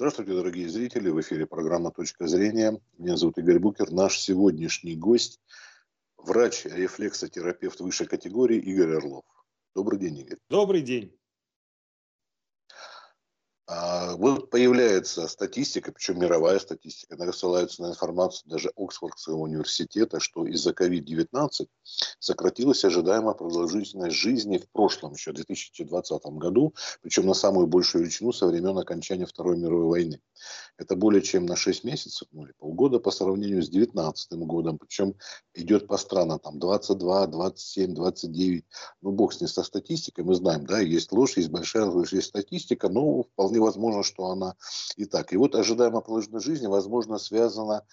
[0.00, 1.10] Здравствуйте, дорогие зрители.
[1.10, 2.80] В эфире программа «Точка зрения».
[2.96, 3.90] Меня зовут Игорь Букер.
[3.90, 5.42] Наш сегодняшний гость–
[6.16, 9.24] врач-рефлексотерапевт высшей категории Игорь Орлов.
[9.74, 10.38] Добрый день, Игорь.
[10.48, 11.14] Добрый день.
[13.72, 20.44] А, вот появляется статистика, причем мировая статистика, она ссылается на информацию даже Оксфордского университета, что
[20.44, 21.68] из-за COVID-19
[22.18, 28.32] сократилась ожидаемая продолжительность жизни в прошлом, еще в 2020 году, причем на самую большую величину
[28.32, 30.20] со времен окончания Второй мировой войны.
[30.76, 35.14] Это более чем на 6 месяцев, ну или полгода по сравнению с 2019 годом, причем
[35.54, 38.64] идет по странам, там 22, 27, 29,
[39.02, 42.28] ну бог с ней со статистикой, мы знаем, да, есть ложь, есть большая ложь, есть
[42.28, 44.56] статистика, но вполне возможно, что она
[44.96, 45.32] и так.
[45.32, 47.84] И вот ожидаемая продолжительность жизни, возможно, связана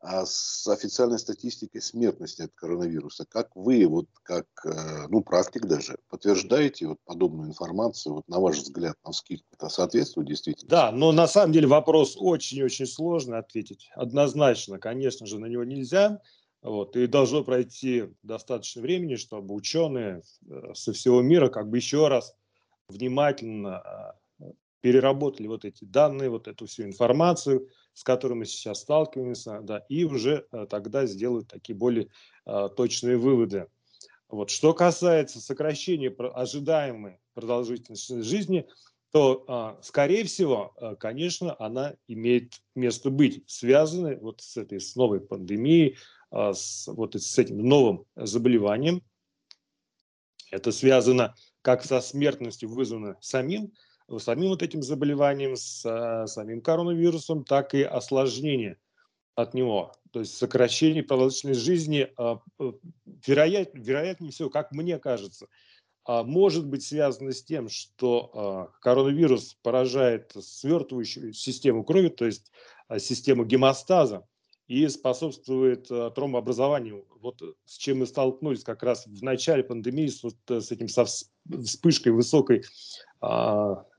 [0.00, 3.24] а, с официальной статистикой смертности от коронавируса.
[3.28, 8.58] Как вы, вот как э, ну, практик даже, подтверждаете вот подобную информацию, вот на ваш
[8.58, 10.68] взгляд, на вскидку, это соответствует действительно?
[10.68, 13.90] Да, но на самом деле вопрос очень-очень сложный ответить.
[13.94, 16.20] Однозначно, конечно же, на него нельзя.
[16.62, 22.08] Вот, и должно пройти достаточно времени, чтобы ученые э, со всего мира как бы еще
[22.08, 22.34] раз
[22.88, 24.14] внимательно а,
[24.80, 30.04] переработали вот эти данные, вот эту всю информацию, с которой мы сейчас сталкиваемся, да, и
[30.04, 32.08] уже э, тогда сделают такие более
[32.44, 33.68] э, точные выводы.
[34.28, 34.50] Вот.
[34.50, 38.66] Что касается сокращения ожидаемой продолжительности жизни,
[39.12, 44.94] то, а, скорее всего, э, конечно, она имеет место быть, связанной вот с этой с
[44.96, 45.96] новой пандемией,
[46.30, 49.02] а, с, вот с этим новым заболеванием.
[50.50, 53.72] Это связано как со смертностью, вызванной самим
[54.18, 58.78] самим вот этим заболеванием, с а, самим коронавирусом, так и осложнения
[59.34, 59.92] от него.
[60.12, 62.40] То есть сокращение продолжительности жизни, а,
[63.26, 65.48] вероят, вероятнее всего, как мне кажется,
[66.08, 72.52] может быть связано с тем, что коронавирус поражает свертывающую систему крови, то есть
[72.98, 74.24] систему гемостаза,
[74.68, 77.06] и способствует тромбообразованию.
[77.20, 81.04] Вот с чем мы столкнулись как раз в начале пандемии, с, вот, с этим со
[81.04, 82.62] вспышкой высокой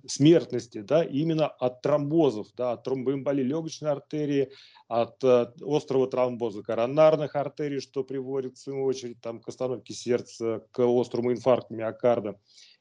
[0.08, 4.52] смертности, да, именно от тромбозов, да, от тромбоэмболии легочной артерии,
[4.88, 10.64] от а, острого тромбоза коронарных артерий, что приводит, в свою очередь, там, к остановке сердца,
[10.72, 12.40] к острому инфаркту миокарда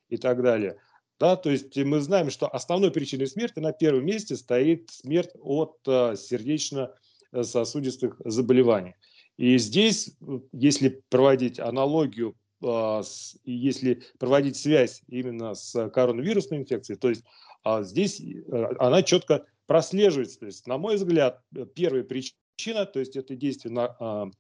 [0.09, 0.79] и так далее.
[1.19, 5.77] Да, то есть мы знаем, что основной причиной смерти на первом месте стоит смерть от
[5.87, 8.95] а, сердечно-сосудистых заболеваний.
[9.37, 10.17] И здесь,
[10.53, 12.35] если проводить аналогию а,
[13.45, 17.25] если проводить связь именно с коронавирусной инфекцией, то есть
[17.65, 20.41] а, здесь э, она четко прослеживается.
[20.41, 21.43] То есть, на мой взгляд,
[21.75, 24.31] первая причина, то есть это действие на а,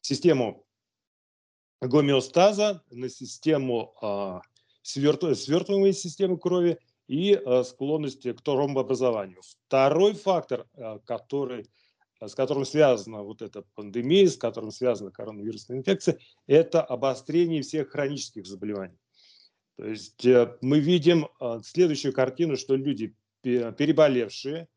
[0.00, 0.66] систему
[1.80, 4.42] гомеостаза, на систему
[4.82, 9.42] свертываемой системы крови и склонности к тромбообразованию.
[9.66, 10.66] Второй фактор,
[11.04, 11.68] который
[12.20, 18.46] с которым связана вот эта пандемия, с которым связана коронавирусная инфекция, это обострение всех хронических
[18.46, 18.98] заболеваний.
[19.76, 24.68] То есть э, мы видим э, следующую картину, что люди, переболевшие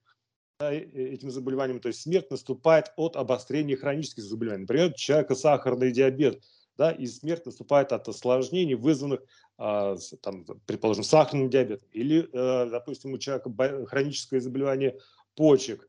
[0.59, 4.63] э, этим заболеванием, то есть смерть наступает от обострения хронических заболеваний.
[4.63, 6.43] Например, у человека сахарный диабет,
[6.77, 9.21] да, и смерть наступает от осложнений, вызванных,
[9.57, 13.51] а, там, предположим, сахарным диабетом, или, допустим, у человека
[13.85, 14.97] хроническое заболевание
[15.35, 15.88] почек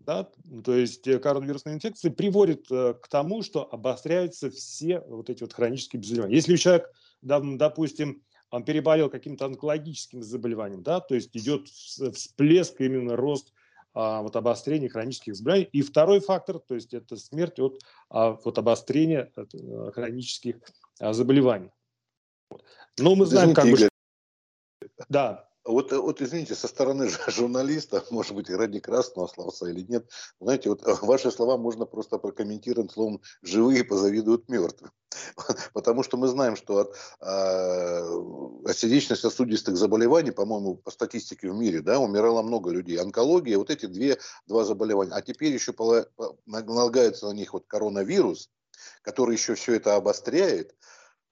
[0.00, 0.28] да?
[0.64, 5.52] То есть э, коронавирусная инфекция приводит э, к тому, что обостряются все вот эти вот
[5.52, 6.36] хронические заболевания.
[6.36, 6.90] Если человек,
[7.22, 13.52] допустим, он переболел каким-то онкологическим заболеванием, да, то есть идет всплеск, именно рост
[13.92, 15.68] а, вот обострения хронических заболеваний.
[15.72, 20.56] И второй фактор, то есть это смерть от а, вот обострения от, а, хронических
[20.98, 21.70] а, заболеваний.
[22.98, 23.88] Но мы знаем, как бы...
[25.08, 25.49] Да.
[25.64, 30.10] Вот, вот извините, со стороны журналиста, может быть, ради красного словца или нет,
[30.40, 34.90] знаете, вот ваши слова можно просто прокомментировать словом «живые позавидуют мертвым».
[35.74, 41.82] Потому что мы знаем, что от, э, от сердечно-сосудистых заболеваний, по-моему, по статистике в мире,
[41.82, 42.98] да, умирало много людей.
[42.98, 45.12] Онкология, вот эти две, два заболевания.
[45.12, 45.74] А теперь еще
[46.46, 48.50] налагается на них вот коронавирус,
[49.02, 50.74] который еще все это обостряет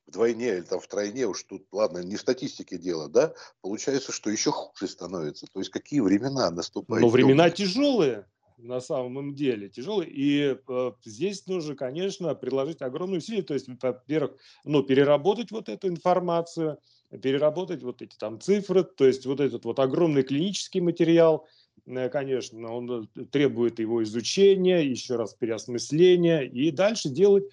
[0.09, 4.51] вдвойне или там втройне, уж тут, ладно, не в статистике дело, да, получается, что еще
[4.51, 5.47] хуже становится.
[5.53, 7.03] То есть какие времена наступают?
[7.03, 8.27] Но времена тяжелые
[8.59, 10.11] на самом деле тяжелые.
[10.11, 13.43] И э, здесь нужно, конечно, приложить огромные усилия.
[13.43, 14.33] То есть, во-первых,
[14.65, 16.79] ну, переработать вот эту информацию,
[17.23, 21.47] переработать вот эти там цифры, то есть вот этот вот огромный клинический материал,
[21.87, 27.45] э, конечно, он э, требует его изучения, еще раз переосмысления и дальше делать,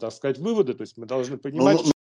[0.00, 0.74] так сказать, выводы.
[0.74, 1.93] То есть мы должны понимать, ну,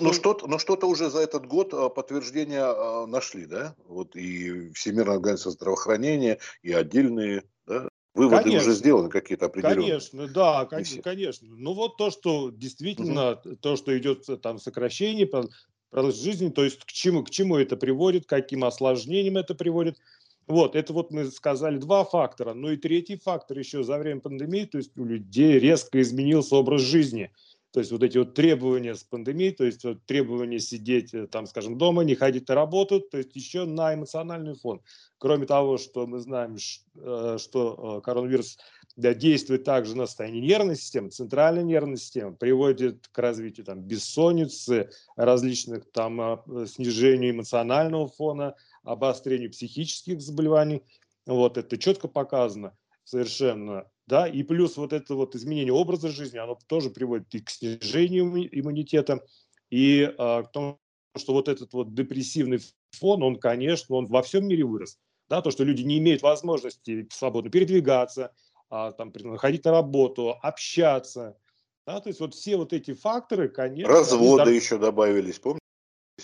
[0.00, 0.08] что...
[0.08, 3.74] Но, что-то, но что-то уже за этот год а, подтверждения а, нашли, да?
[3.86, 7.88] Вот и Всемирная организация здравоохранения, и отдельные да?
[8.14, 9.86] выводы конечно, уже сделаны какие-то определенные.
[9.86, 11.48] Конечно, да, конечно, конечно.
[11.50, 13.56] Ну вот то, что действительно, угу.
[13.56, 18.26] то, что идет там сокращение, продолжительность жизни, то есть к чему, к чему это приводит,
[18.26, 19.98] к каким осложнениям это приводит.
[20.46, 22.54] Вот, это вот мы сказали два фактора.
[22.54, 26.82] Ну и третий фактор еще за время пандемии, то есть у людей резко изменился образ
[26.82, 27.30] жизни.
[27.72, 31.46] То есть вот эти вот требования с пандемией, то есть вот требования сидеть э, там,
[31.46, 34.82] скажем, дома, не ходить на работу, то есть еще на эмоциональный фон.
[35.18, 38.58] Кроме того, что мы знаем, э, что э, коронавирус
[38.96, 45.90] действует также на состояние нервной системы, центральной нервной системы, приводит к развитию там, бессонницы, различных
[45.92, 50.82] там снижению эмоционального фона, обострению психических заболеваний.
[51.24, 56.58] Вот это четко показано совершенно да, и плюс вот это вот изменение образа жизни, оно
[56.66, 58.26] тоже приводит и к снижению
[58.58, 59.24] иммунитета,
[59.70, 60.80] и а, к тому,
[61.16, 62.58] что вот этот вот депрессивный
[62.90, 64.98] фон, он, конечно, он во всем мире вырос.
[65.28, 68.34] Да, то, что люди не имеют возможности свободно передвигаться,
[68.68, 71.38] а, там, ходить на работу, общаться.
[71.86, 73.94] Да, то есть вот все вот эти факторы, конечно...
[73.94, 75.59] Разводы еще добавились, помните?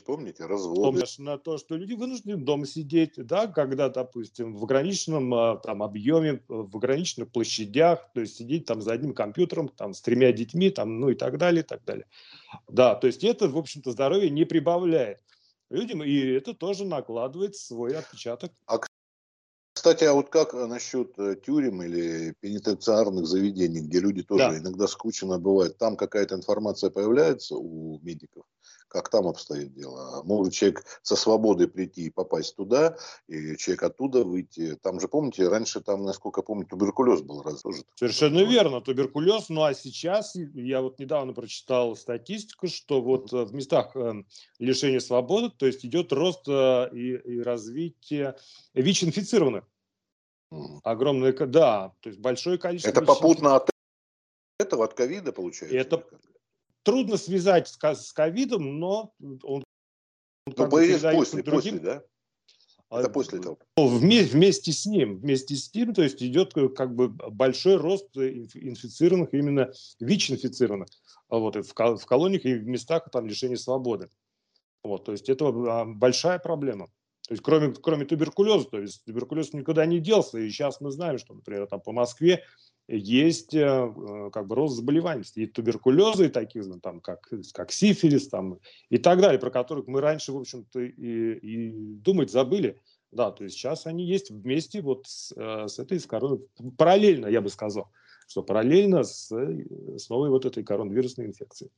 [0.07, 1.03] Помните, разводы.
[1.19, 6.43] На то, что люди вынуждены дома сидеть, да, когда, допустим, в ограниченном а, там, объеме,
[6.47, 11.01] в ограниченных площадях, то есть сидеть там за одним компьютером, там, с тремя детьми, там,
[11.01, 12.07] ну и так далее, и так далее.
[12.69, 15.21] Да, то есть это, в общем-то, здоровье не прибавляет
[15.71, 18.53] людям, и это тоже накладывает свой отпечаток.
[18.67, 18.79] А,
[19.73, 24.59] кстати, а вот как насчет э, тюрем или пенитенциарных заведений, где люди тоже да.
[24.59, 28.45] иногда скучно бывает, там какая-то информация появляется у медиков?
[28.89, 30.23] Как там обстоит дело.
[30.25, 32.97] Может человек со свободой прийти и попасть туда,
[33.29, 34.77] и человек оттуда выйти.
[34.83, 37.83] Там же, помните, раньше там, насколько помню, туберкулез был раз тоже.
[37.97, 39.49] Совершенно верно, туберкулез.
[39.49, 44.25] Ну а сейчас, я вот недавно прочитал статистику, что вот в местах э,
[44.59, 48.37] лишения свободы, то есть идет рост э, и, и развитие
[48.75, 49.65] ВИЧ-инфицированных.
[50.85, 52.91] Огромное, да, то есть большое количество.
[52.91, 53.71] Это попутно от
[54.59, 55.77] этого, от ковида получается?
[55.77, 56.05] Это,
[56.87, 59.13] трудно связать с ковидом, но
[59.43, 59.65] он...
[60.47, 61.75] Ну, появилось после, другим...
[61.75, 62.03] после, да?
[62.89, 63.59] Это а, после этого.
[63.77, 68.17] Вместе, вместе с ним, вместе с ним, то есть идет э, как бы большой рост
[68.17, 70.87] инфицированных, именно ВИЧ-инфицированных,
[71.29, 74.09] а вот, в, в колониях и в местах там лишения свободы.
[74.85, 76.87] Вот, то есть это а, большая проблема.
[77.27, 81.19] То есть кроме, кроме туберкулеза, то есть туберкулез никуда не делся, и сейчас мы знаем,
[81.19, 82.45] что, например, там по Москве
[82.89, 88.29] есть э, э, как бы рост заболеваний, и туберкулеза, и таких, там, как, как сифилис,
[88.29, 88.59] там,
[88.91, 92.81] и так далее, про которых мы раньше, в общем-то, и, и думать забыли.
[93.11, 96.45] Да, то есть сейчас они есть вместе вот с, э, с этой с корон...
[96.77, 97.91] параллельно, я бы сказал,
[98.29, 101.71] что параллельно с, с новой вот этой коронавирусной инфекцией.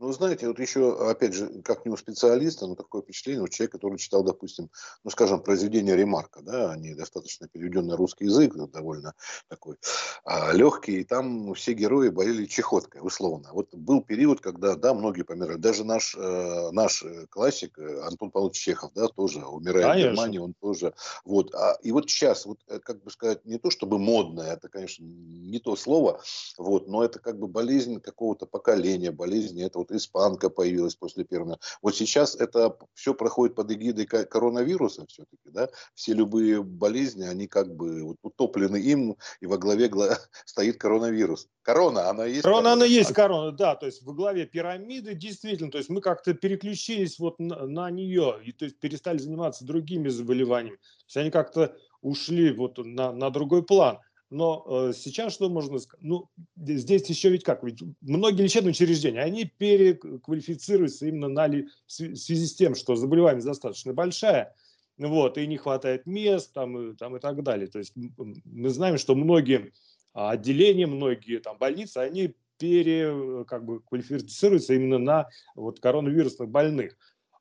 [0.00, 3.78] Ну, знаете, вот еще, опять же, как не у специалиста, но такое впечатление, у человека,
[3.78, 4.70] который читал, допустим,
[5.02, 9.14] ну, скажем, произведение Ремарка, да, они достаточно переведен на русский язык, довольно
[9.48, 9.76] такой
[10.24, 13.48] а, легкий, и там все герои болели чехоткой, условно.
[13.52, 18.56] Вот был период, когда, да, многие помирали, даже наш, э, наш классик э, Антон Павлович
[18.56, 20.10] Чехов, да, тоже умирает Конечно.
[20.10, 20.94] в Германии, он тоже,
[21.24, 24.68] вот, а, и вот сейчас, вот, э, как бы сказать, не то чтобы модное, это,
[24.68, 26.20] конечно, не то слово,
[26.56, 31.58] вот, но это как бы болезнь какого-то поколения, болезнь этого вот испанка появилась после первого.
[31.82, 37.74] Вот сейчас это все проходит под эгидой коронавируса все-таки, да, все любые болезни, они как
[37.74, 39.90] бы вот утоплены им, и во главе
[40.44, 41.48] стоит коронавирус.
[41.62, 42.42] Корона, она есть.
[42.42, 46.34] Корона, она есть корона, да, то есть во главе пирамиды действительно, то есть мы как-то
[46.34, 50.76] переключились вот на, на нее, и то есть перестали заниматься другими заболеваниями.
[50.76, 53.98] То есть они как-то ушли вот на, на другой план.
[54.30, 56.04] Но э, сейчас что можно сказать?
[56.04, 61.90] Ну, здесь еще ведь как, ведь многие лечебные учреждения, они переквалифицируются именно на ли, в
[61.90, 64.54] связи с тем, что заболеваемость достаточно большая,
[64.98, 67.68] вот, и не хватает мест там и, там, и так далее.
[67.68, 69.72] То есть мы знаем, что многие
[70.12, 76.96] отделения, многие там больницы, они пере, как бы, квалифицируются именно на вот, коронавирусных больных.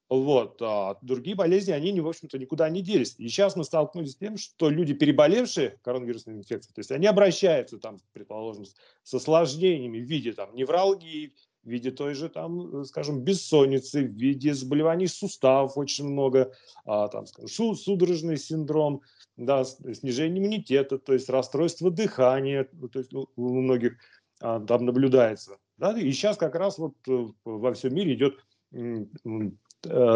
[0.09, 0.61] Вот.
[0.61, 3.15] А другие болезни, они, в общем-то, никуда не делись.
[3.17, 7.77] И сейчас мы столкнулись с тем, что люди, переболевшие коронавирусной инфекцией, то есть они обращаются,
[7.77, 8.65] там, предположим,
[9.03, 11.33] с осложнениями в виде там, невралгии,
[11.63, 16.53] в виде той же, там, скажем, бессонницы, в виде заболеваний суставов очень много,
[16.85, 19.01] а, там, скажем, судорожный синдром,
[19.35, 23.97] да, снижение иммунитета, то есть расстройство дыхания, то есть у многих
[24.39, 25.57] а, там наблюдается.
[25.77, 25.91] Да?
[25.99, 28.43] И сейчас как раз вот э, во всем мире идет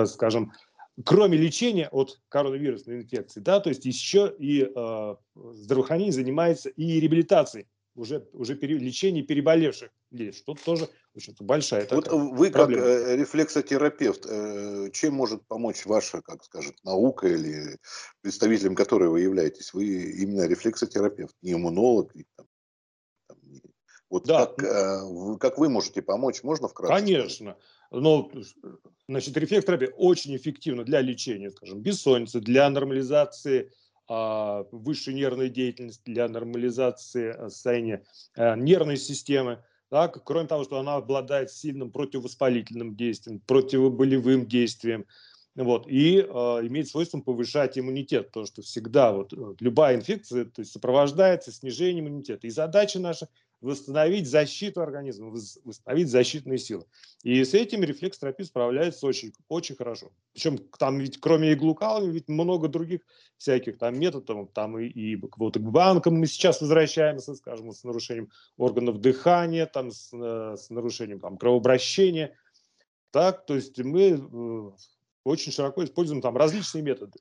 [0.06, 0.52] скажем,
[1.06, 7.68] кроме лечения от коронавирусной инфекции, да, то есть еще и э, здравоохранение занимается и реабилитацией
[7.96, 12.84] уже, уже пере, лечение переболевших есть, что тоже, в общем-то, большая Вот вы проблема.
[12.84, 17.78] как э, рефлексотерапевт, э, чем может помочь ваша, как скажет, наука или
[18.22, 19.74] представителем которой вы являетесь?
[19.74, 22.14] Вы именно рефлексотерапевт, не иммунолог.
[24.12, 24.46] Вот да.
[24.46, 26.94] как, э, как вы можете помочь, можно вкратце?
[26.94, 27.56] Конечно.
[27.92, 28.30] Но,
[29.08, 33.72] значит, рефлексотерапия очень эффективна для лечения, скажем, бессонницы, для нормализации
[34.08, 38.04] а, высшей нервной деятельности, для нормализации состояния
[38.36, 39.64] нервной системы.
[39.90, 45.06] Так, кроме того, что она обладает сильным противовоспалительным действием, противоболевым действием,
[45.56, 50.72] вот, и э, имеет свойство повышать иммунитет, потому что всегда вот, любая инфекция то есть,
[50.72, 52.48] сопровождается снижением иммунитета.
[52.48, 53.28] И задача наша
[53.62, 55.32] восстановить защиту организма,
[55.64, 56.86] восстановить защитные силы.
[57.24, 60.12] И с этим рефлекс-терапия справляется очень, очень хорошо.
[60.34, 63.02] Причем там ведь кроме иглукалами ведь много других
[63.38, 68.32] всяких там методов, там и, и вот к банкам мы сейчас возвращаемся, скажем, с нарушением
[68.58, 72.36] органов дыхания, там с, э, с нарушением там, кровообращения.
[73.12, 74.72] Так, то есть мы э,
[75.24, 77.20] очень широко используем там различные методы.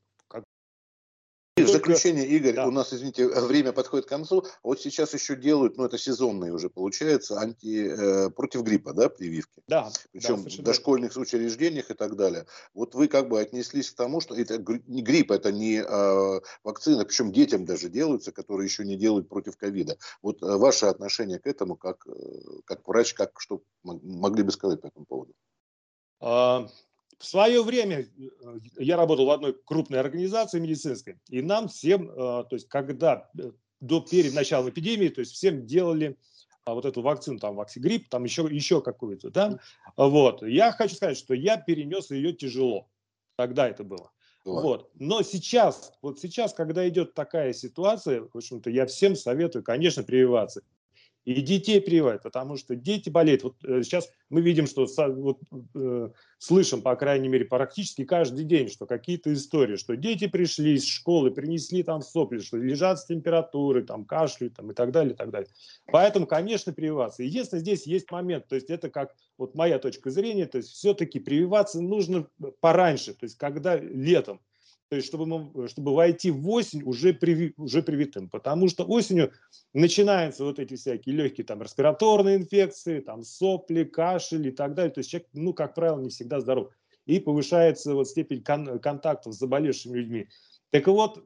[1.96, 2.66] Заключение, Игорь, да.
[2.66, 4.46] у нас, извините, время подходит к концу.
[4.62, 9.62] Вот сейчас еще делают, ну это сезонные уже получается, анти, э, против гриппа, да, прививки.
[9.66, 9.90] Да.
[10.12, 12.46] Причем да, в дошкольных учреждениях и так далее.
[12.74, 17.04] Вот вы как бы отнеслись к тому, что это не грипп, это не э, вакцина,
[17.04, 19.96] причем детям даже делаются, которые еще не делают против ковида.
[20.22, 22.10] Вот э, ваше отношение к этому, как, э,
[22.64, 25.34] как врач, как что могли бы сказать по этому поводу?
[27.20, 32.14] В свое время э, я работал в одной крупной организации медицинской, и нам всем, э,
[32.14, 36.16] то есть когда э, до перед началом эпидемии, то есть всем делали
[36.64, 39.60] а, вот эту вакцину, там, ваксигрипп, там еще, еще какую-то, да,
[39.98, 40.42] вот.
[40.42, 42.88] Я хочу сказать, что я перенес ее тяжело.
[43.36, 44.10] Тогда это было.
[44.46, 44.62] Вот.
[44.62, 44.90] вот.
[44.94, 50.62] Но сейчас, вот сейчас, когда идет такая ситуация, в общем-то, я всем советую, конечно, прививаться
[51.24, 53.42] и детей прививают, потому что дети болеют.
[53.42, 55.38] Вот э, сейчас мы видим, что вот,
[55.74, 60.86] э, слышим, по крайней мере, практически каждый день, что какие-то истории, что дети пришли из
[60.86, 65.16] школы, принесли там сопли, что лежат с температурой, там кашляют там, и так далее, и
[65.16, 65.50] так далее.
[65.86, 67.22] Поэтому, конечно, прививаться.
[67.22, 71.20] Если здесь есть момент, то есть это как вот моя точка зрения, то есть все-таки
[71.20, 72.26] прививаться нужно
[72.60, 74.40] пораньше, то есть когда летом,
[74.90, 78.28] то есть чтобы, мы, чтобы войти в осень уже, приви, уже привитым.
[78.28, 79.32] Потому что осенью
[79.72, 84.92] начинаются вот эти всякие легкие там респираторные инфекции, там сопли, кашель и так далее.
[84.92, 86.72] То есть человек, ну, как правило, не всегда здоров.
[87.06, 90.28] И повышается вот степень кон контактов с заболевшими людьми.
[90.70, 91.24] Так вот,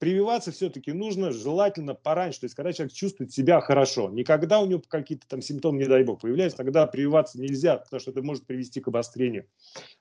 [0.00, 4.08] прививаться все-таки нужно желательно пораньше, то есть когда человек чувствует себя хорошо.
[4.10, 8.10] Никогда у него какие-то там симптомы, не дай бог, появляются, тогда прививаться нельзя, потому что
[8.10, 9.46] это может привести к обострению.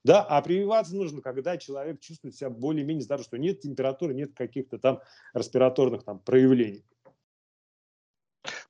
[0.05, 4.79] Да, а прививаться нужно, когда человек чувствует себя более-менее здоров, что нет температуры, нет каких-то
[4.79, 5.01] там
[5.33, 6.85] респираторных там проявлений.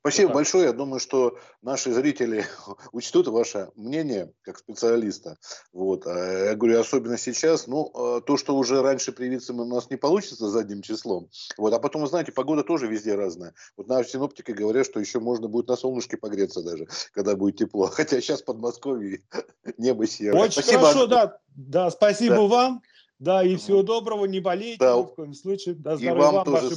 [0.02, 0.66] Спасибо вот большое.
[0.66, 2.46] Я думаю, что наши зрители
[2.94, 5.38] учтут ваше мнение как специалиста.
[5.74, 6.08] Вот.
[6.08, 7.68] А я говорю, особенно сейчас.
[7.68, 11.30] Ну, а, то, что уже раньше привиться у нас не получится задним числом.
[11.58, 11.74] Вот.
[11.74, 13.54] А потом, вы знаете, погода тоже везде разная.
[13.76, 17.88] Вот наши синоптики говорят, что еще можно будет на солнышке погреться даже, когда будет тепло.
[17.92, 19.24] Хотя сейчас в Подмосковье
[19.78, 20.44] небо серое.
[20.44, 20.80] Очень спасибо.
[20.80, 21.40] хорошо, да.
[21.56, 22.42] Да, спасибо да.
[22.42, 22.82] вам.
[23.20, 24.98] Да, и всего доброго, не болейте да.
[24.98, 25.76] ни в коем случае.
[25.76, 26.76] До здоровья и вам, вам тоже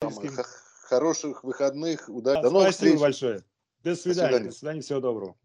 [0.00, 0.54] вашим
[0.84, 2.42] хороших выходных, удачи.
[2.42, 3.00] До новых Спасибо встреч.
[3.00, 3.44] большое.
[3.82, 3.94] До свидания.
[3.94, 4.44] До свидания.
[4.50, 4.80] До свидания.
[4.80, 5.36] Всего доброго.